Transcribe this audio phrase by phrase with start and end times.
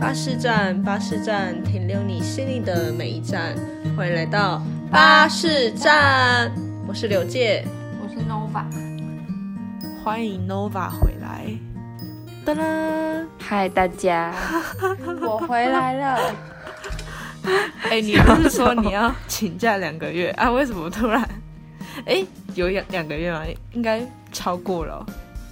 [0.00, 3.54] 巴士站，巴士站，停留你心里的每一站。
[3.94, 6.50] 欢迎来到巴士站，
[6.88, 7.62] 我是刘介，
[8.02, 8.64] 我是 Nova。
[10.02, 11.44] 欢迎 Nova 回来。
[12.46, 14.32] 噔噔，嗨，大家，
[15.20, 16.34] 我回来了。
[17.90, 20.50] 哎，你不是说你要请假两个月啊？
[20.50, 21.22] 为什么突然？
[22.06, 22.24] 哎，
[22.54, 23.42] 有两两个月吗？
[23.74, 24.00] 应该
[24.32, 25.04] 超过了。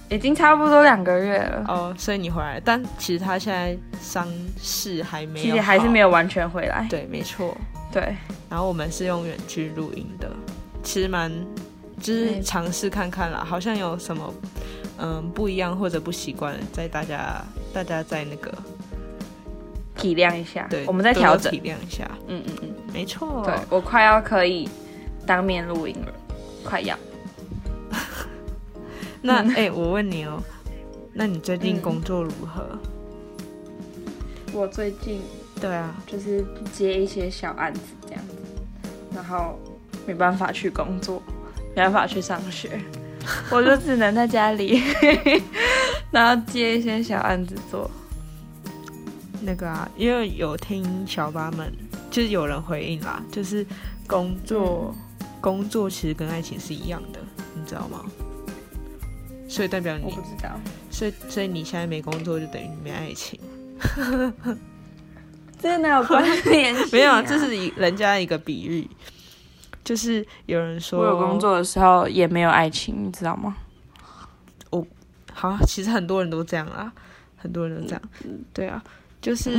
[0.09, 1.65] 已经差不多两个月了。
[1.67, 4.27] 哦，所以你回来，但其实他现在伤
[4.61, 6.85] 势还没有，其实还是没有完全回来。
[6.89, 7.55] 对，没错，
[7.91, 8.15] 对。
[8.49, 10.29] 然后我们是用远距录音的，
[10.81, 11.31] 其实蛮
[12.01, 14.33] 就是尝试看看啦，好像有什么
[14.97, 18.51] 嗯不一样或者不习惯，在大家大家在那个
[19.95, 24.67] 体谅一下，对，我们在调整，体谅一下，嗯嗯嗯，没错，对我快要可以
[25.27, 26.13] 当面录音了，
[26.63, 26.97] 快要。
[29.21, 30.41] 那哎，我问你哦，
[31.13, 32.77] 那你最近工作如何？
[34.53, 35.21] 我最近
[35.59, 38.35] 对啊，就是接一些小案子这样子，
[39.13, 39.59] 然后
[40.07, 41.21] 没办法去工作，
[41.75, 42.79] 没办法去上学，
[43.51, 44.81] 我就只能在家里，
[46.11, 47.89] 然后接一些小案子做。
[49.41, 51.71] 那个啊，因为有听小八们，
[52.09, 53.65] 就是有人回应啦，就是
[54.07, 54.93] 工作，
[55.39, 57.19] 工作其实跟爱情是一样的，
[57.55, 58.03] 你知道吗？
[59.49, 60.51] 所以代表你我不知道，
[60.91, 63.37] 所以所以你现在没工作就等于没爱情，
[65.59, 66.75] 这个哪有关联？
[66.93, 68.87] 没有，这是一人家一个比喻，
[69.83, 73.57] 就是有人说我有工作的时候也没有爱情，你知道吗？
[74.69, 74.85] 我
[75.33, 76.93] 好，其实很多人都这样啊，
[77.35, 78.01] 很多人都这样，
[78.53, 78.83] 对啊，
[79.19, 79.51] 就是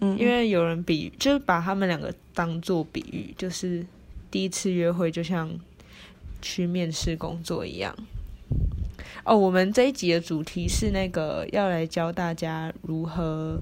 [0.00, 3.84] 嗯，因为有人比就是把他们两个当做比喻，就是
[4.30, 5.50] 第一次约会就像
[6.40, 7.92] 去面试工作一样。
[9.24, 13.60] 哦，我们这一集的主题是那个要来教大家如何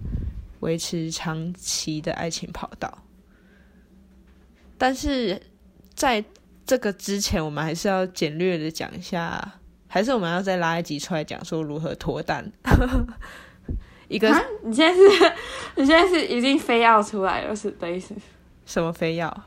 [0.60, 2.98] 维持长期的爱情跑道。
[4.78, 5.42] 但是
[5.94, 6.24] 在
[6.64, 9.54] 这个之前，我们还是要简略的讲一下，
[9.88, 12.48] 还是我们要再拉一集出来讲说如何脱单。
[14.06, 14.28] 一个，
[14.62, 15.32] 你现在是，
[15.74, 18.14] 你现在是已经非要出来了，是的意思？
[18.64, 19.44] 什么非要？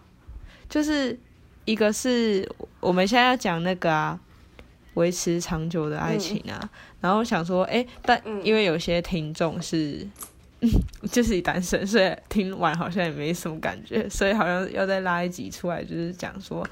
[0.67, 1.17] 就是
[1.63, 2.45] 一个是
[2.81, 4.19] 我们现在要讲那个啊。
[4.95, 6.69] 维持长久的爱情啊，
[7.00, 10.05] 然后想说，哎，但因为有些听众是，
[11.11, 16.67] 就是单身，所以听完好像也没什么感觉，所以好像要再拉一集出来，就是讲说，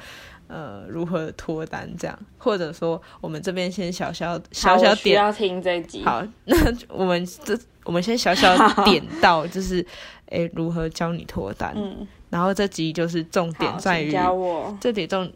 [0.48, 6.58] 呃，如何脱单这样，或者说我们这边先小小小小点，要听这集，好， 那
[6.90, 9.86] 我们这我们先小小点到， 就是
[10.30, 15.32] 哎，如何教你脱单，嗯，然后这集就是重点在于教我，这点重。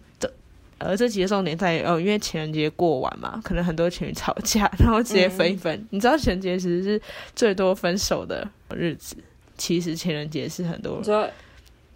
[0.86, 5.88] 而这几个重点在于哦，因为情人节过完嘛，可能很多情侣吵架，然后直接分一分。
[5.92, 7.02] 你知道情人节其实是
[7.36, 9.16] 最多分手的日子。
[9.58, 11.02] 其实情人节是很多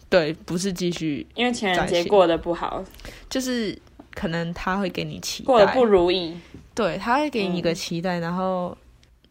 [0.07, 2.83] 对，不是继续，因为情人节过得不好，
[3.27, 3.75] 就是
[4.13, 6.37] 可能他会给你期待，过得不如意。
[6.75, 8.77] 对，他会给你一个期待，然后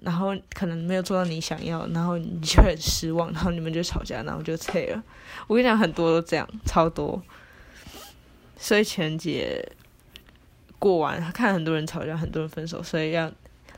[0.01, 5.01] 然后可能没有做到你想要，然后你就很失望，然后你们就吵架，然后就 拆了。
[5.47, 7.23] 我跟你讲，很多都这样，超多。
[8.57, 9.67] 所以情人节
[10.79, 13.31] 过完，看很多人吵架，很多人分手，所以要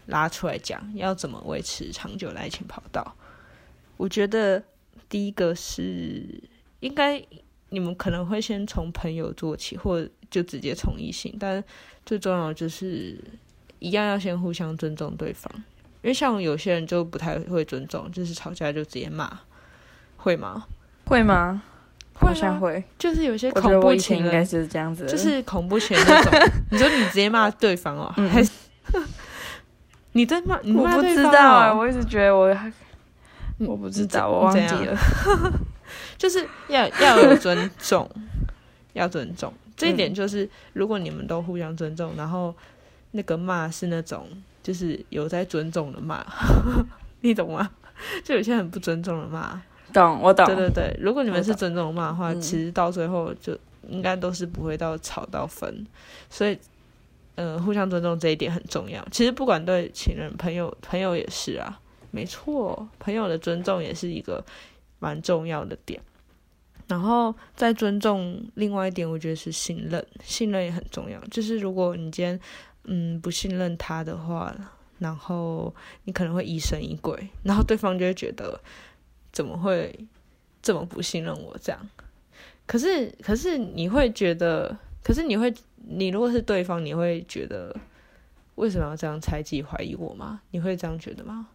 [0.07, 3.17] 拉出来讲，要怎么维持长久的爱情跑道。
[3.97, 4.63] 我觉得
[5.09, 6.25] 第一个是
[6.81, 7.25] 应该
[7.71, 11.63] 你们可能会先从朋友做起，或就直接从异性，但
[12.05, 13.19] 最重要的就是
[13.79, 15.51] 一样要先互相尊重对方，
[16.03, 19.41] 因为像有些人就不太会尊重，就是吵架就直接骂，
[20.17, 20.67] 会吗？
[21.07, 21.63] 会吗？
[22.19, 26.33] 好像会，就是有些恐怖情人应该是这样子，就是恐怖情人那种。
[26.71, 28.51] 你说你直接骂对方哦，还是
[30.13, 30.57] 你在骂？
[30.75, 32.57] 我不知道啊，我一直觉得我，
[33.59, 34.97] 我不知道，我忘记了。
[36.19, 38.11] 就是要要有尊重，
[38.95, 42.55] 要尊重这一点，就是如果你们都互相尊重，然后
[43.13, 44.27] 那个骂是那种
[44.63, 46.25] 就是有在尊重的骂，
[47.21, 47.71] 你懂吗？
[48.25, 49.61] 就有些很不尊重的骂。
[49.97, 50.45] 懂，我懂。
[50.45, 53.57] 对对对，如果你们是尊重骂的话，其实到最后就
[53.89, 55.87] 应该都是不会到吵到分，
[56.29, 56.59] 所以，
[57.37, 59.03] 呃，互相尊重这一点很重要。
[59.11, 64.45] 其实不管对情人、朋友，朋友也是啊，没错，朋友的尊重也是一个
[64.99, 65.99] 蛮重要的点。
[66.89, 71.19] 然后再尊重另外一点，我觉得是信任，信任也很重要。
[71.31, 72.39] 就是如果你今天
[72.85, 74.55] 嗯不信任他的话，
[74.99, 78.61] 然后你可能会疑神疑鬼，然后对方就会觉得。
[79.37, 79.95] 怎么会
[80.63, 81.55] 这么不信任我？
[81.61, 81.79] 这样，
[82.65, 84.75] 可是可是你会觉得，
[85.05, 87.77] 可是你会，你如果是对方，你会觉得
[88.55, 90.41] 为什么要这样猜忌、怀疑我吗？
[90.53, 91.49] 你会这样觉得吗？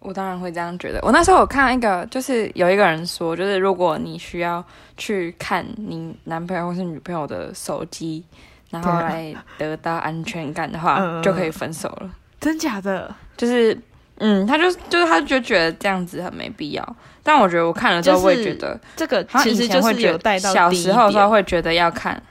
[0.00, 0.98] 我当然会这样觉得。
[1.04, 4.64] 我那时候有看一个，就是有一个人说，就是如果你需要
[4.96, 8.24] 去看你男朋友或是女朋友的手机，
[8.70, 12.12] 然后来得到安全感的话，嗯就可以分手了。
[12.40, 13.14] 真假的？
[13.36, 13.80] 就是，
[14.20, 16.96] 嗯，他就就是他就觉得这样子很没必要。
[17.22, 22.22] 但我觉得我看了之后，就是我也觉得，这个其实就是有带到小时候的时候会觉得要看，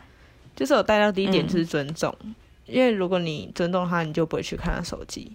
[0.55, 2.15] 就是有带到第一点嗯就是尊重，
[2.65, 5.31] 因为如果你尊重他，你就不会去看他手机，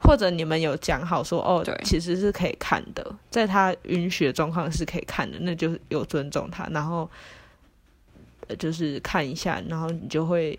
[0.00, 7.08] 或者你们有讲好说哦对，其实是可以看的，在他允许的状况是可以看的，那就是有尊重他，然后
[8.48, 10.58] 呃就是看一下，然后你就会，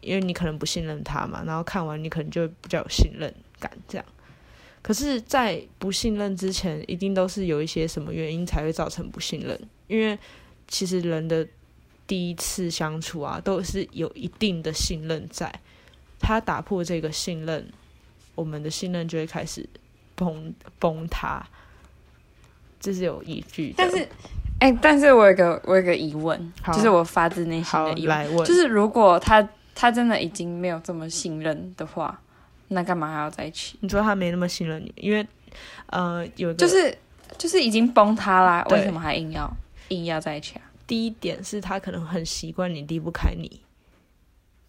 [0.00, 4.04] 因为你可能不信任他嘛，然后看完你可能就会比较有信任感这样。
[4.82, 10.18] 可是，在不信任之前，一定都是有一些什么原因才会造成不信任，因为
[10.66, 11.46] 其实人的
[12.06, 15.52] 第一次相处啊，都是有一定的信任在。
[16.18, 17.70] 他打破这个信任，
[18.34, 19.68] 我们的信任就会开始
[20.14, 21.46] 崩崩塌，
[22.78, 23.74] 这是有依据的。
[23.78, 24.08] 但是，
[24.58, 32.20] 哎、但是我有个我有个疑问，就是我发自内心的疑问，就是如果他他真的已经没有这么信任的话，
[32.72, 33.76] 那干嘛还要在一起？
[33.80, 35.26] 你说他没那么信任你，因为
[35.86, 36.96] 呃有就是
[37.36, 39.48] 就是已经崩塌啦，为什么还硬要
[39.88, 40.62] 硬要在一起啊？
[40.86, 43.60] 第一点是他可能很习惯你离不开你，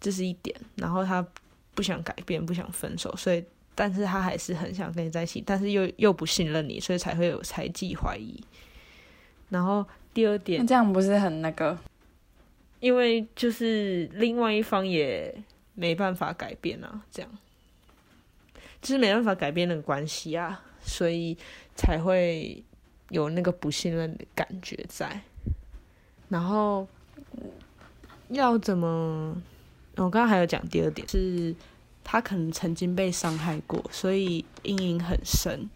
[0.00, 1.26] 这是一点，然后他
[1.74, 3.44] 不想改变，不想分手，所以
[3.74, 8.42] 但是他还是很想跟你在一起，但是又又不信任你，所以才会有猜忌怀疑。
[9.48, 11.78] 然后第二点那，这样不是很那个？
[12.80, 15.32] 因为就是另外一方也
[15.74, 17.30] 没办法改变啊，这样
[18.82, 21.34] 就是没办法改变那个关系啊，所以
[21.74, 22.62] 才会
[23.08, 25.22] 有那个不信任的感觉在。
[26.28, 26.86] 然后
[28.28, 29.34] 要怎么？
[29.96, 31.54] 我刚刚还有讲第二点，是
[32.02, 35.68] 他可能曾经被伤害过，所以阴影很深，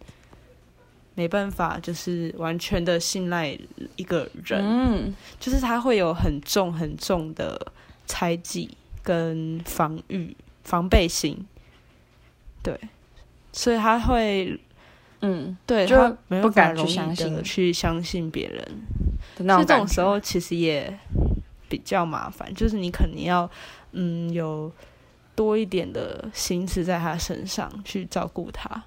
[1.13, 3.55] 没办法，就是完全的信赖
[3.95, 5.13] 一个人。
[5.39, 7.71] 就是他会有很重很重的
[8.07, 11.45] 猜忌跟防御防备心，
[12.63, 12.75] 对，
[13.57, 14.57] 所以他会
[15.21, 18.63] 嗯对他没不敢去相信去相信别人，
[19.35, 19.87] 的那这种。
[19.87, 20.95] 时候其实也
[21.67, 23.49] 比较麻烦，就是你肯定要
[23.93, 24.71] 嗯有
[25.35, 28.83] 多一点的心思在他身上去照顾他。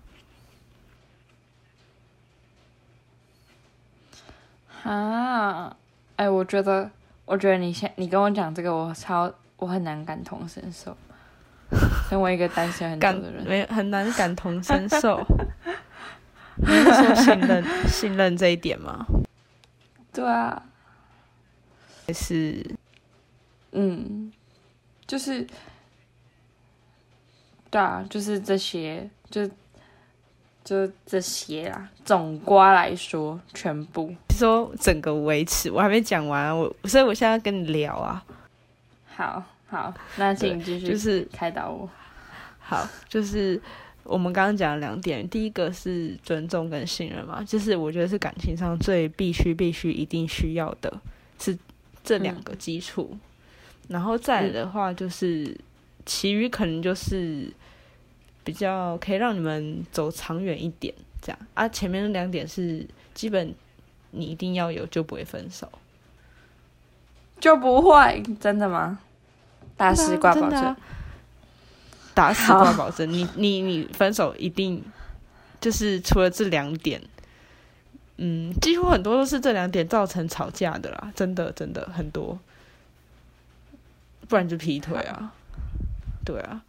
[4.85, 5.77] 啊，
[6.15, 6.89] 哎，我觉得，
[7.25, 10.97] 我觉得你现你跟我讲这个，我超我很难感同身受。
[12.11, 15.25] 身为一个单身很感久的人，没很难感同身受。
[16.59, 19.07] 你是说信任信任这一点吗？
[20.13, 20.61] 对啊，
[22.09, 22.69] 还是
[23.71, 24.33] 嗯，
[25.07, 25.47] 就是，
[27.71, 29.49] 对啊，就是这些，就
[30.65, 31.89] 就这些啦。
[32.05, 35.71] 总瓜来说，全部说整个维持？
[35.71, 38.25] 我还没讲完啊，我所以我现在要跟你聊啊，
[39.15, 41.89] 好好，那请继续，就是开导我。
[42.71, 43.61] 好，就是
[44.05, 51.01] 我们刚刚讲的两点，第一个是尊重跟信任嘛，就是我觉得是感情上最必须、必须、一定需要的，
[51.41, 51.59] 是
[52.05, 53.19] 这两个基础。
[53.89, 55.53] 然后再来的话，就是、
[56.07, 57.53] 其余可能就是
[58.45, 61.69] 比较可以让你们走长远一点，这样啊。
[61.69, 63.53] 前面那两点是基本
[64.13, 65.69] 你一定要有，就不会分手。
[67.41, 69.01] 就不会真的吗？
[69.77, 70.77] 大师挂保证
[72.21, 73.11] 打死挂保证。
[73.11, 74.85] 你你你分手一定
[75.59, 77.01] 就是除了这两点，
[78.19, 82.39] 嗯，几乎很多都是这两点造成吵架的啦，真的真的很多，
[84.29, 85.33] 不然就劈腿啊，
[86.23, 86.61] 对啊。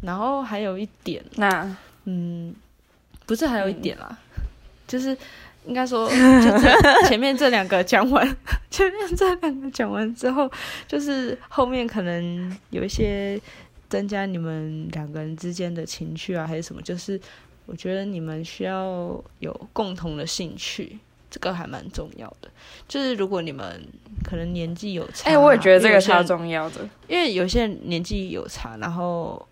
[0.00, 2.54] 然后还有一点，那嗯，
[3.26, 4.16] 不是还有一点啦，
[4.86, 5.18] 就是
[5.68, 8.26] 应该说， 就前面这两个讲完，
[8.70, 10.50] 前面这两个讲完之后，
[10.88, 13.40] 就是后面可能有一些
[13.88, 17.20] 增加你们两个人之间的情趣啊，还是什么，就是
[17.66, 20.98] 我觉得你们需要有共同的兴趣。
[21.30, 22.48] 这个还蛮重要的，
[22.88, 23.86] 就是如果你们
[24.24, 26.76] 可能年纪有差，哎、我也觉得这个超重要的。
[27.06, 29.46] 因为有些人年纪有差，然后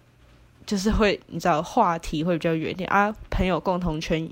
[0.64, 4.26] 就是会你知道话题会比较远一点啊，朋友共同圈、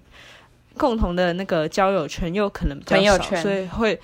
[0.77, 4.01] 共同的那个交友圈又可能比较少，所以会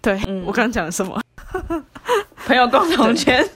[0.00, 0.42] 对、嗯。
[0.46, 1.20] 我刚刚讲什么？
[2.46, 3.46] 朋友共同圈，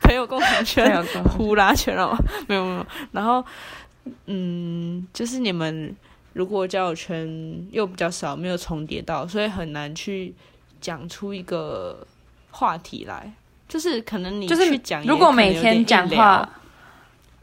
[0.00, 3.44] 朋友共同圈、呼啦圈哦， 没有没有，然后
[4.26, 5.94] 嗯，就是你们
[6.34, 10.34] 如果交友圈又比较少，没有重叠到，所以很难去
[10.80, 12.06] 讲出一个
[12.50, 13.32] 话题来。
[13.68, 16.48] 就是可能你就是如果每天讲话，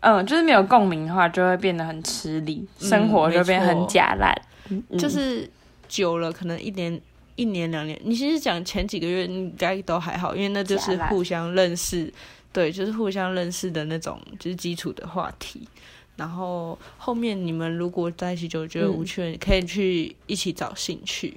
[0.07, 4.31] 嗯，就是没有共鸣的话，就会变得很吃力，生活就变得很假烂。
[4.69, 5.49] 嗯就是
[5.87, 7.01] 久了，可能一年、
[7.35, 12.13] 一年、两年，你其实讲前几个月应该都还好，因为那就是互相认识，
[12.53, 15.67] 对，就是互相认识的那种，就是基础的话题。
[16.15, 21.33] 然后后面你们如果在一起久，觉得无趣，你可以去一起找兴趣，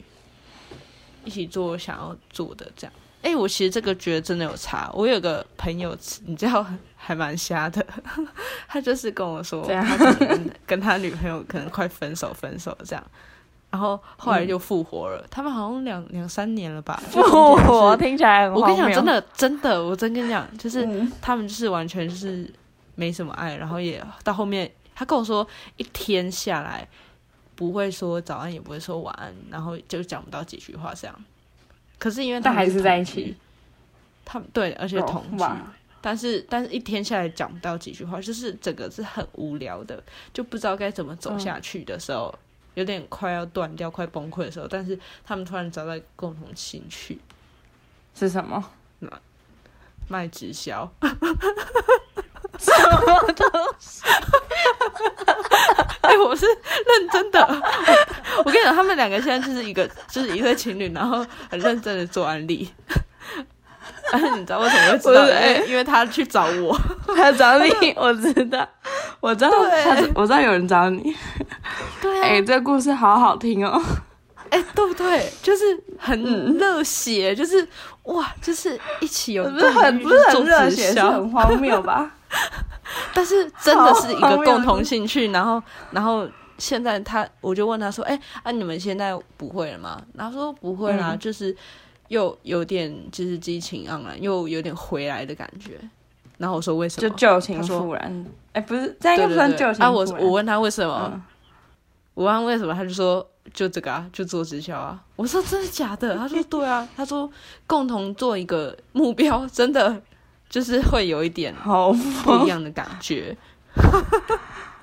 [1.25, 2.93] 一起做想要做的这样。
[3.23, 4.91] 哎，我其实这个觉得真的有差。
[4.93, 5.97] 我有个朋友，
[6.27, 6.65] 你知道
[7.01, 7.85] 还蛮瞎的，
[8.67, 9.67] 他就是跟我说，
[10.67, 13.03] 跟他女朋友可能快分手，分手这样，
[13.71, 15.25] 然后后来就复活了。
[15.31, 17.01] 他们好像两两三年了吧？
[17.11, 22.53] 就复活是听起来很我跟你讲，真的真的，我真跟你讲，就是、嗯他们就是完全就是
[22.97, 26.87] 没什么爱，然后也到后面，他跟我说一天下来
[27.55, 31.25] 不会说早安，也不会说晚安，然后就讲不到几句话这样。
[31.99, 33.37] 可是因为他还是在一起，
[34.25, 35.57] 他们对，而且哦同居，哇
[36.01, 40.03] 但是但是一天下来讲不到几句话，就是整个是很无聊的，
[40.33, 42.35] 就不知道该怎么走下去的时候，
[42.75, 47.19] 有点快要断掉、快崩溃的时候，但是他们突然找到共同兴趣，
[48.15, 48.65] 是什么？
[50.09, 50.91] 卖直销。
[56.01, 57.39] 哎、我是认真的。
[58.39, 61.19] 我我跟你讲，他们两个现在就是一个就是一对情侣，然后
[61.51, 62.67] 很认真的做安利。
[64.39, 65.25] 你知道为什么会知道？
[65.27, 66.79] 因为因为他去找我，
[67.17, 68.67] 他找你，我知道，
[69.21, 69.51] 我知道，
[69.85, 71.15] 他我知道有人找你。
[72.01, 73.81] 对哎、这个故事好好听哦。
[74.51, 75.31] 哎、对不对？
[75.43, 75.63] 就是
[75.99, 76.23] 很
[76.59, 77.67] 热血，就是
[78.05, 82.11] 哇，就是一起有不是很不是很热血，是很荒谬吧？
[83.13, 90.01] 但是真的是一个共同兴趣，然后然后现在他我就问他说，哎、啊你们现在不会了吗？
[90.15, 91.55] 然后他说不会啦，嗯就是
[92.09, 95.79] 又有点就是激情盎然，又有点回来的感觉。
[96.37, 97.09] 然后我说为什么？
[97.09, 98.27] 就旧情复燃。
[98.53, 100.05] 哎、不是，这样应该不算旧情啊，我。
[100.21, 101.23] 我问他为什么，嗯
[102.15, 105.01] 我问他为什么，他就说就这个啊，就做直销啊。
[105.17, 106.17] 我说真的假的？
[106.17, 107.31] 他说对啊，他说
[107.67, 110.01] 共同做一个目标，真的
[110.49, 113.37] 就是会有一点好不一样的感觉。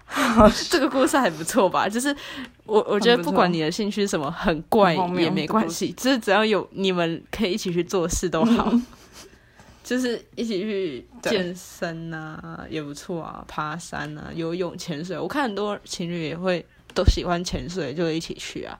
[0.69, 1.89] 这个故事还不错吧？
[1.89, 2.15] 就是
[2.65, 8.71] 我我觉得不管你的兴趣是什么，很怪也没关系，就是只要有你们可以一起去做事都好。
[9.83, 15.15] 就是一起去健身啊，也不错啊，爬山啊，游泳、潜水。
[15.15, 18.79] 我看很多情侣也会都喜欢潜水，就一起去啊，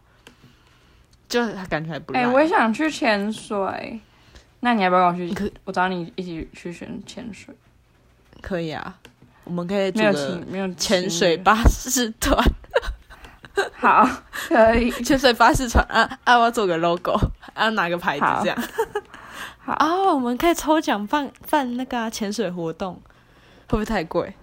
[1.29, 2.27] 就感觉还不哎、赖。
[2.27, 3.99] 我也想去潜水。
[4.61, 5.53] 那你要不要跟我可去？
[5.65, 7.53] 我找你一起去选潜水。
[8.41, 8.99] 可以啊，
[9.45, 12.37] 我们可以组没有个情没有 潜水巴士团。
[13.77, 14.07] 好，
[14.49, 14.91] 可以。
[14.91, 16.35] 潜水巴士船啊啊！
[16.37, 17.17] 我要做个 logo，
[17.53, 18.57] 啊拿个牌子好这样。
[19.63, 22.95] 好啊， 我们可以抽奖办办那个啊潜、水活动，
[23.69, 24.33] 会不会太贵？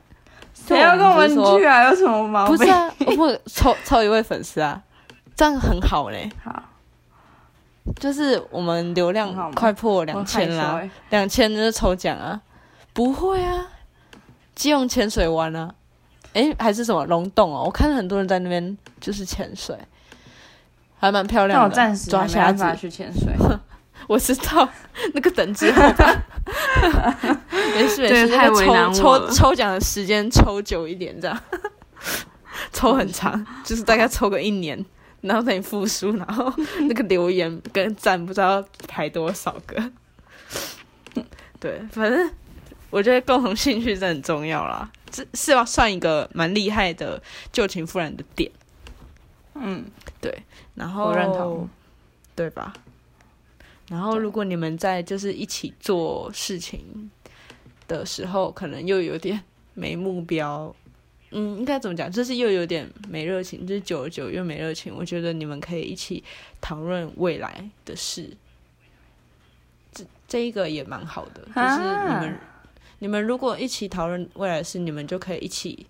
[0.55, 1.85] 谁要跟我们去啊？
[1.91, 2.57] 有什么毛病？
[2.57, 4.81] 不是啊，我们抽抽一位粉丝啊，
[5.37, 6.31] 这样很好嘞。
[6.43, 6.63] 好，
[8.01, 10.81] 就是我们流量快破我两千啦，
[11.11, 12.41] 两千就是抽奖啊？
[12.95, 13.67] 不会啊，
[14.55, 15.75] 基隆潜水湾啊，
[16.35, 17.65] 诶，还是什么龙洞哦？
[17.67, 19.77] 我看很多人在那边就是潜水，
[20.99, 21.69] 还蛮漂亮的。
[21.69, 23.35] 我暂时抓瞎子去潜水。
[24.09, 24.69] 我知道
[25.15, 26.23] 那个等之后吧。
[27.75, 31.41] 没事没事，抽抽抽奖的时间抽久一点，这样
[32.73, 34.85] 抽很长，就是大概抽个一年，
[35.21, 39.91] 然后等你复苏，然后那个留言跟赞不知道排多少个。
[41.61, 42.29] 对，反正
[42.93, 47.21] 我觉得共同兴趣真的很重要啦，这是要算一个蛮厉害的
[47.51, 48.53] 旧情复燃的点。
[49.55, 49.83] 嗯，
[50.21, 50.43] 对
[50.75, 51.67] 然后我认同，
[52.37, 52.75] 对吧？
[53.89, 57.11] 然后如果你们在就是一起做事情
[57.89, 60.75] 的时候，可能又有点 没目标，
[61.31, 62.13] 嗯，应该怎么讲？
[62.13, 64.95] 就是又有点没热情，就是久而久又没热情。
[64.95, 66.23] 我觉得你们可以一起
[66.61, 68.37] 讨论未来的事，
[69.93, 72.41] 这这一个也蛮好的，就是你们、啊
[73.03, 75.87] 你们如果一起讨论未来的事，你们就可以一起。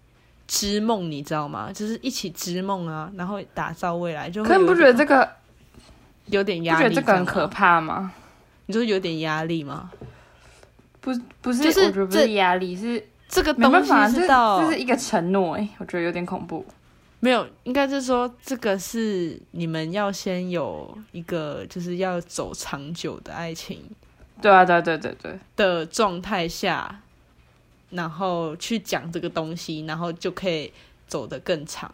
[0.49, 1.71] 织梦，你知道吗？
[1.73, 5.27] 就是一起织梦啊，然后打造未来，就可你不觉得这个
[6.27, 6.83] 有点压力？
[6.83, 7.47] 觉得这个很可？
[7.47, 8.13] 怕吗？
[8.67, 9.91] 你说有点压力吗？
[11.01, 16.67] 不不是，不这是压力，是这个东西是到这是一个承诺哎，我觉得有点恐怖。
[17.21, 23.81] 没有，应该是说这个是你们要先有一个就是要走长久的爱情
[24.43, 27.01] 对啊，对对对对，的状态下，
[27.93, 30.73] 然后去讲这个东西，然后就可以
[31.07, 31.91] 走得更长，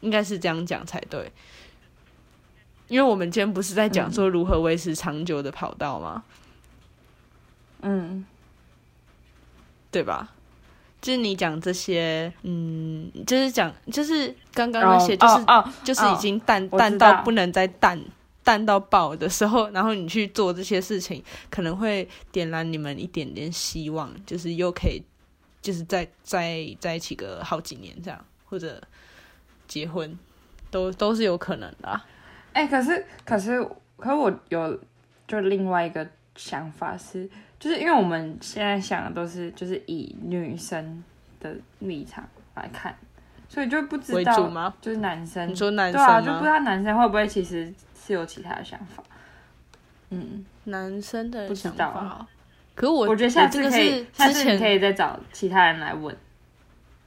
[0.00, 1.30] 应该是这样讲才对。
[2.88, 6.24] 因为我们今天不是在讲说如何维持长久的跑道吗？
[7.80, 8.24] 嗯，
[9.90, 10.30] 对吧？
[11.00, 18.00] 就是你讲这些，嗯，就是讲，就是刚刚那些，就是、哦哦就是已经淡、淡到不能再淡
[18.44, 21.20] 淡到爆的时候， 然后你去做这些事情，
[21.50, 25.02] 可能会点燃你们一点点希望，就是又可以，
[25.62, 28.82] 就是在在在一起个好几年这样，或者
[29.66, 30.18] 结婚，
[30.70, 32.04] 都都是有可能的、啊。
[32.52, 33.64] 哎、可是可是
[33.96, 34.78] 可是我有
[35.26, 41.02] 就另外一个想法是，就是因为我们现在想的都是就是以女生
[41.40, 42.94] 的立场来看，
[43.48, 44.74] 所以就不知道吗？
[44.80, 46.26] 就是男生你说男生对啊，生？
[46.26, 47.72] 就不知道男生会不会其实
[48.04, 49.02] 是有其他的想法。
[50.10, 52.26] 嗯，男生的不知想道。
[52.74, 56.16] 可是我我觉得下次这个可以是，之前下次你可以再找其他人来问。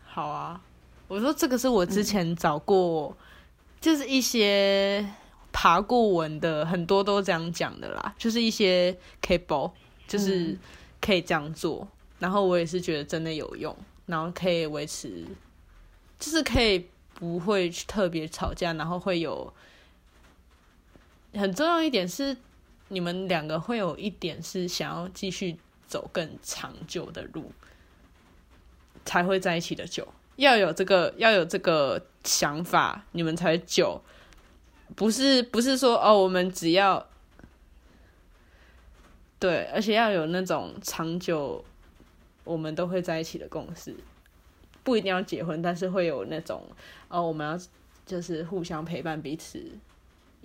[0.06, 0.62] 好啊，
[1.08, 3.16] 我说这个是我之前找过，
[3.80, 5.06] 就是一些
[5.52, 9.72] 爬过文的，很多都这样讲的啦，就是一些 cable，
[10.08, 10.60] 就是嗯。
[11.02, 15.24] 可以这样做，然后我也是觉得真的有用，然后可以维持，
[16.18, 19.54] 就是可以不会去特别吵架，然后会有
[21.36, 22.36] 很重要一点是，
[22.88, 27.52] 你们两个会有一点是想要继续走更长久的路。
[29.04, 30.08] 才会在一起的久。
[30.36, 34.02] 要有这个，要有这个想法，你们才久。
[34.96, 37.08] 不是不是说哦，我们只要
[39.38, 41.64] 对，而且要有那种长久，
[42.44, 43.96] 我们都会在一起的共识。
[44.84, 46.68] 不一定要结婚，但是会有那种
[47.08, 47.64] 哦，我们要
[48.08, 49.64] 就是互相陪伴彼此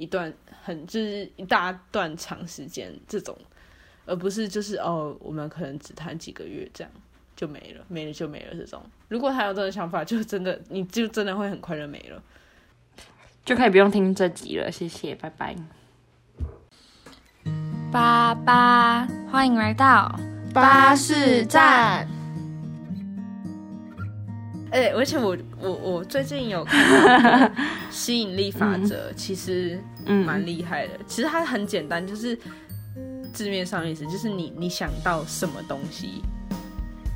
[0.01, 0.33] 一段
[0.65, 3.37] 很就是一大段长时间这种，
[4.07, 6.91] 而不是就是哦，我们可能只谈几个月这样。
[7.37, 8.55] 就没了，没了就没了。
[8.55, 12.23] 这种，如果他有这种想法，就真的，你就真的会很快就没了。
[13.47, 15.57] 就可以不用听这集了，谢谢，拜拜。
[17.91, 20.15] 八八，欢迎来到
[20.53, 22.20] 巴士站。
[24.71, 27.53] 哎、而且我我我最近有看到
[27.91, 30.93] 吸引力法则，其实嗯蛮厉害的。
[31.07, 32.39] 其实它很简单，就是
[33.33, 36.23] 字面上意思就是你你想到什么东西，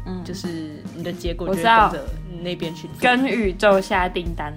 [0.06, 0.48] 嗯，就是
[0.96, 2.04] 你的结果就跟着
[2.42, 2.88] 那边去。
[3.00, 4.52] 跟宇宙下订单。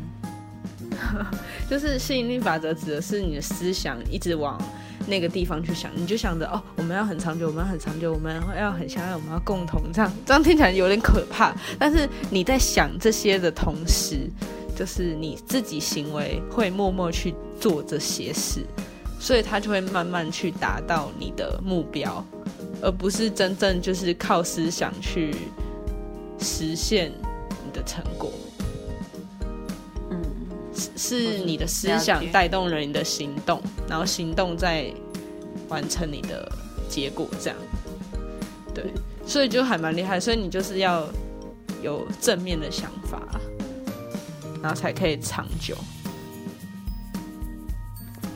[1.69, 4.59] 就是吸引力法则指的是你的思想一直往
[5.07, 11.55] 那个地方去想，你就想着哦，我们要很长久，我们要很长久，我们要很相爱，我们要共同这样，这样听起来有点可怕。
[11.79, 14.29] 但是你在想这些的同时，
[14.75, 18.65] 就是你自己行为会默默去做这些事，
[19.19, 22.23] 所以他就会慢慢去达到你的目标，
[22.81, 25.33] 而不是真正就是靠思想去
[26.39, 27.11] 实现
[27.65, 28.31] 你的成果。
[30.95, 34.85] 是你的思想带动了你的行动，然后行动再
[35.69, 36.51] 完成你的
[36.89, 37.57] 结果，这样。
[38.73, 38.83] 对，
[39.25, 41.07] 所以就还蛮厉害，所以你就是要
[41.81, 43.21] 有正面的想法，
[44.61, 45.75] 然后才可以长久。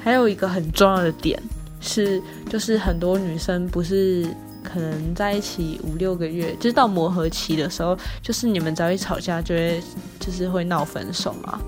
[0.04, 1.40] 还有一个很重要的点
[1.80, 4.26] 是，就是很多女生不是
[4.64, 9.80] 可能在一起五六个月，就是到磨合期的时候，就是你们只要一吵架，就会
[10.20, 11.62] 就是会闹分手嘛。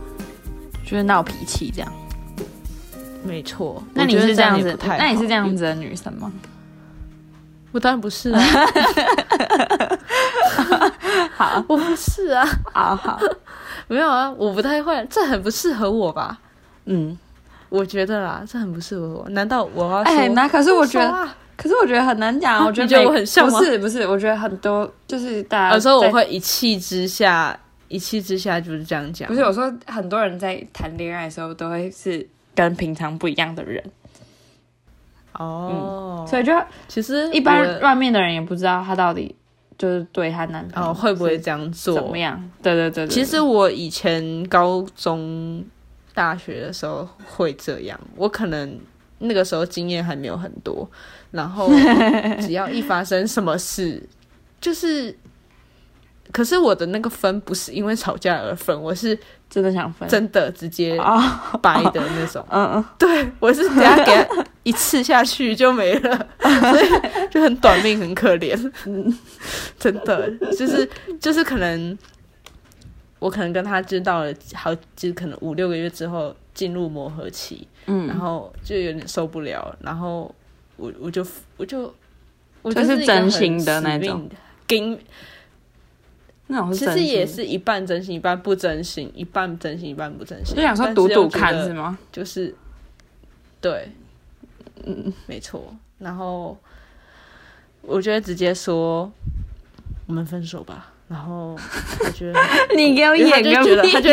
[0.84, 1.91] 就是闹脾气这样。
[3.24, 6.32] 没错，那你是这样子那你是这样子的女生吗？
[7.72, 8.39] 我当然不是啊，
[11.36, 13.19] 好，我不是啊，好好，
[13.88, 16.38] 没有啊，我不太会，这很不适合我吧？
[16.86, 17.17] 嗯，
[17.69, 19.28] 我觉得啦，这很不适合我。
[19.30, 20.13] 难道我要说？
[20.13, 27.58] 哎、那可是我觉得，啊可是我觉得很难讲我觉得我很像吗不是不是，我觉得很多就是大家有时候我在会一气之下，
[27.94, 29.28] 一气之下就是这样讲。
[29.28, 33.84] 不是，有时候很多人在谈恋爱的时候都会是跟平常不一样的人，
[35.34, 36.52] 哦，所以就
[36.88, 39.36] 其实一般外面的人也不知道她到底
[39.78, 41.94] 就是对她男朋友哦会不会是这样做？
[41.94, 42.52] 怎么样？
[42.62, 45.64] 对对对对，其实我以前高中、
[46.14, 48.80] 大学的时候会这样，我可能
[49.20, 50.90] 那个时候经验还没有很多，
[51.32, 51.70] 然后
[52.42, 54.02] 只要一发生什么事，
[54.62, 55.18] 就是，
[56.34, 59.17] 可是我的那个分不是因为吵架而分，我是
[59.50, 60.10] 真的想分。
[60.10, 62.43] 真的直接啊，掰的那种。
[62.50, 66.89] 嗯嗯，对我是等下给他一次下去就没了， 所以
[67.30, 68.58] 就很短命，很可怜。
[69.78, 70.89] 真的就是
[71.22, 71.96] 就是可能
[73.19, 78.08] 我可能跟他知道了好，就是可能五六个月之后进入磨合期，嗯。
[78.08, 80.34] 然后就有点受不了，然后
[80.78, 81.24] 我我就
[81.58, 81.93] 我就
[82.63, 84.28] 我就是真心的那种
[86.54, 91.98] 那种是其实也是一半真心一半不真心，一半真心一半不真心，就想说赌赌看是吗？
[92.12, 92.54] 就是
[93.60, 93.92] 对，
[94.86, 95.76] 嗯，没错。
[95.98, 96.56] 然后
[97.82, 99.12] 我觉得直接说
[100.06, 101.58] 我们分手吧，然后
[102.06, 102.39] 我觉得
[102.78, 104.10] 你给我演个就觉得他就！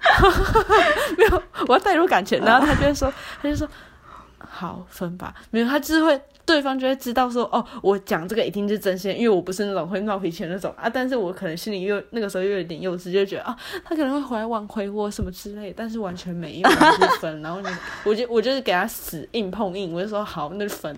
[1.16, 3.68] 没有，我要带入感情，然后他就会说，他就说
[4.38, 10.74] 好分吧，没有，他就是会对方就会知道说，哦，我讲这个一定是真心，因为我不是那种会闹脾气的那种。
[10.76, 17.68] 啊，但是我可能心里又那个时候又有点幼稚，就觉得啊，他可能会回来挽回我什么之类，但是完全没有，就是分， 然后你，
[18.04, 20.96] 我就我就是给他死硬碰硬，我就说好，那就分，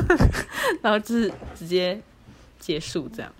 [0.82, 1.98] 然后就是直接
[2.60, 3.32] 结束这样，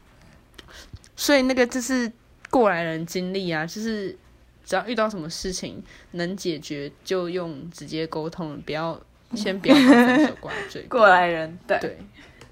[1.15, 2.11] 所以那个就是
[2.49, 4.17] 过来人经历啊，就是。
[4.65, 8.99] 只要遇到什么事情能解决，就用直接沟通，不要
[9.37, 10.83] 先不要把分手挂在嘴。
[10.83, 11.99] 过来人，对，对。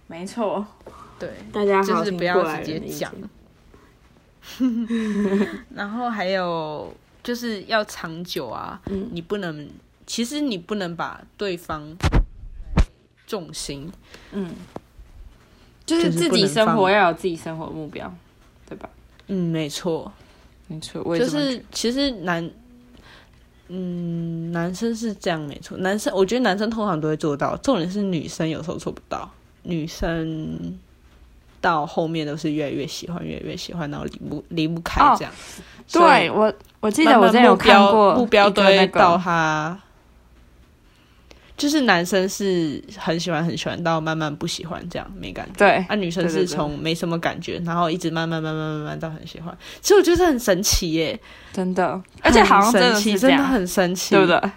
[0.06, 0.66] 没错，
[1.18, 3.12] 对，大家好就是不要直接讲。
[5.74, 9.08] 然后还有就是要长久啊，嗯。
[9.12, 9.68] 你不能，
[10.06, 11.94] 其实你不能把对方
[13.26, 13.92] 重心，
[14.32, 14.50] 嗯，
[15.86, 18.12] 就是自己生活要有自己生活目标，
[18.68, 18.88] 对吧？
[19.28, 20.12] 嗯，没错，
[20.66, 22.50] 没错，就是其实男，
[23.72, 29.30] 嗯，男生是这样没错，男生我觉得男生通常都会做到，重点是女生有时候做不到，
[29.62, 30.76] 女生
[31.60, 35.32] 到后面都是越来越喜欢，越来越喜欢，然后离不离不开哦这样。
[35.46, 39.78] 子对我，我记得我之前有看过目标到个，他。
[41.60, 51.20] 就是男生是很喜欢很喜欢到慢慢不喜欢这样没感觉，对啊女生是从没什么感觉，然后一直慢慢慢慢慢慢到很喜欢，其实我觉得很神奇耶，
[51.52, 54.26] 真的，而且好像真很神奇，真的很神奇，对不？
[54.26, 54.50] 对？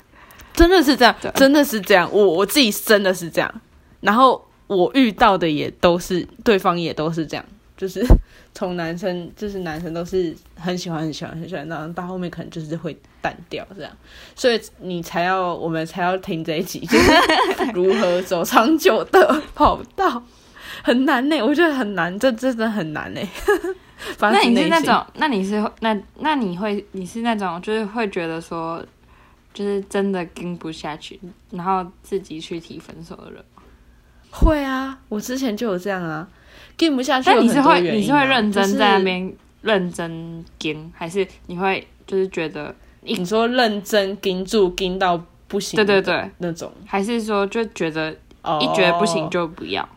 [0.54, 2.10] 真的是这样，真的是这样。
[2.10, 3.62] 我我自己真的是这样，
[4.00, 7.44] 然后我遇到的也都是对方也都是这样，
[7.76, 8.06] 就是
[8.54, 13.92] 从男生就是男生都是很喜欢很喜欢很喜欢，然后到后面可能就是会淡掉这样，
[14.36, 20.24] 所以你才要我们才要听这一集， 就是如何走长久的跑道。
[20.82, 23.22] 很难呢、我觉得很难，这真的很难呢、
[24.18, 28.84] 发那你是那种，那你是那那你会你是那种就是会觉得说，
[29.54, 31.20] 就是真的跟不下去，
[31.52, 33.44] 然后自己去提分手的人。
[34.32, 36.28] 会啊，我之前就有这样啊，
[36.78, 49.88] 跟不下去但你是会你是会认真在那边认真跟，还是你会就是觉得你说认真盯住盯到不行，对对对，那种，还是说就觉得哦一觉得不行，就不要？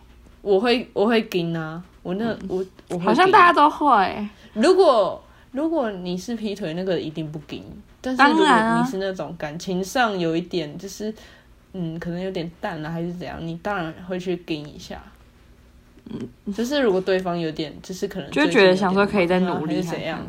[0.43, 4.29] 我会我会盯啊，我那、我我会好像大家都会。
[4.53, 7.65] 如果如果你是劈腿，那个一定不盯，
[8.01, 11.13] 但是如果你是那种感情上有一点就是
[11.73, 15.03] 嗯，可能有点淡了、还是怎样，你当然会去跟一下。
[16.11, 20.21] 嗯，就是如果对方有点，就是可能就觉得想说可以再努力怎样，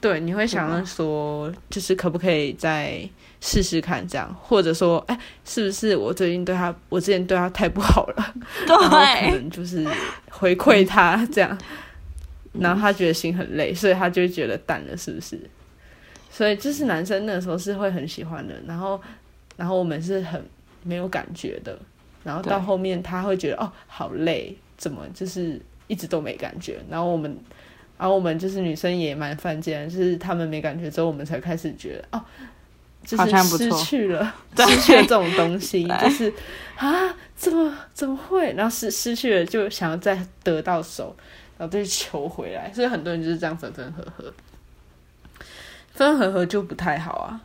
[0.00, 3.08] 对，你会想要说，就是可不可以再
[3.40, 8.34] 试试看这样，或者说，哎，是不是我最近对他，我之前对他太不好了，
[8.66, 9.86] 然后可，能就是
[10.30, 11.56] 回馈他 这样，
[12.54, 15.38] 然后他觉得心很累，所以他就会觉得淡了，是不是？
[16.30, 19.00] 所以就是男生那时候是会很喜欢的，然后，
[19.56, 20.42] 然后我们是很
[20.82, 21.78] 没有感觉的，
[22.24, 27.38] 然后到对后面他会觉得哦好累，怎么就是一直都没感觉，然后我们。
[27.98, 32.24] 然后我们就是女生也蛮犯贱，就是他们没感觉之后，我们才开始觉得哦，
[33.04, 36.32] 就是失去了， 失去了这种东西， 就是
[36.76, 38.54] 啊，怎么怎么会？
[38.54, 41.14] 然后失失去了，就想要再得到手，
[41.58, 44.32] 然后再求回来，所以很多人就是这样分分合合，
[45.92, 47.38] 分分合合就不太好啊。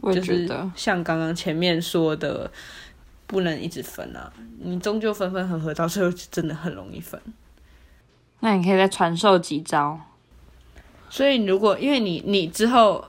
[0.00, 2.50] 我也就是觉得，像刚刚前面说的，
[3.26, 7.20] 不能一直分啊，你终究分分合合，到最后真的很容易分。
[8.40, 9.98] 那你可以再传授几招。
[11.08, 13.04] 所以如果因为你你之后，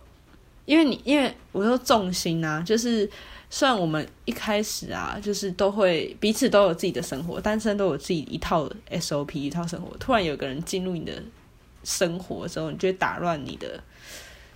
[0.65, 3.09] 因为你因为我说重心啊，就是
[3.49, 11.21] 虽然我们一开始啊，就是都会彼此都有自己的生活，单身都有自己一套 SOP 一套生活，突然有个人进入你的
[11.83, 13.83] 生活之后，你就会打乱你的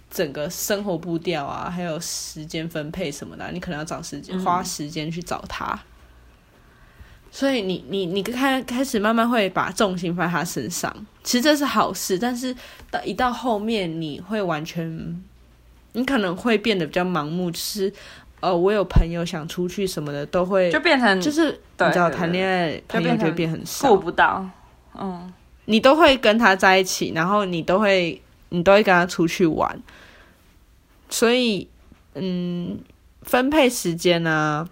[0.09, 5.79] 整个生活步调啊，还有时间分配什么的啊、你可能要找时间花时间去找他。
[7.31, 10.91] 所以你你你开开始慢慢会把重心放在他身上，
[11.23, 12.55] 其实这是好事，但是
[12.89, 15.23] 到一到后面你会完全，
[15.91, 17.93] 你可能会变得比较盲目，就是
[18.39, 24.49] 呃，我有朋友想出去什么的，都会就变成就是你知道谈恋爱朋友就会变很顾少，不到。
[24.95, 25.31] 嗯，
[25.65, 28.19] 你都会跟他在一起，然后你都会
[28.49, 29.81] 你都会跟他出去玩，
[31.09, 31.67] 所以
[32.15, 32.79] 嗯，
[33.21, 34.67] 分配时间啊，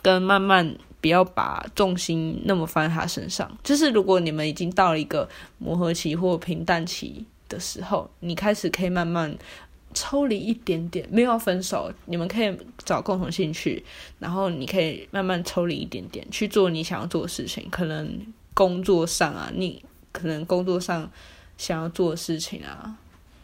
[0.00, 3.50] 跟慢慢不要把重心那么放在他身上。
[3.62, 9.36] 就是如果你们已经到了一个磨合期或平淡期的时候，你开始可以慢慢
[9.94, 13.84] 抽离一点点，没有分手，你们可以找共同兴趣，
[14.18, 18.18] 然后你可以慢慢抽离一点点去做你想要做的事情，可能
[18.54, 21.10] 工作上啊，你可能工作上
[21.58, 22.96] 想要做的事情啊，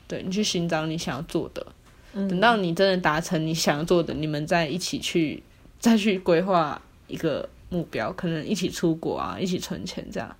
[0.08, 1.64] 对你去寻找你想要做的。
[2.12, 5.40] 等到你真的达成你想要做的，你们再一起去
[5.78, 10.34] 再去规划一个目标，可能一起出国啊，一起存钱这样，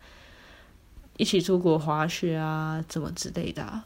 [1.19, 3.85] 一起出国滑雪啊，怎么之类的、啊。